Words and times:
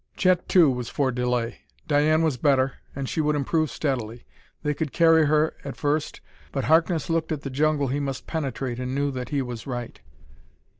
Chet, 0.17 0.49
too, 0.49 0.71
was 0.71 0.89
for 0.89 1.11
delay 1.11 1.59
Diane 1.87 2.23
was 2.23 2.35
better, 2.35 2.77
and 2.95 3.07
she 3.07 3.21
would 3.21 3.35
improve 3.35 3.69
steadily. 3.69 4.25
They 4.63 4.73
could 4.73 4.91
carry 4.91 5.27
her, 5.27 5.53
at 5.63 5.77
first. 5.77 6.21
But 6.51 6.63
Harkness 6.63 7.07
looked 7.07 7.31
at 7.31 7.41
the 7.41 7.51
jungle 7.51 7.89
he 7.89 7.99
must 7.99 8.25
penetrate 8.25 8.79
and 8.79 8.95
knew 8.95 9.11
that 9.11 9.29
he 9.29 9.43
was 9.43 9.67
right. 9.67 10.01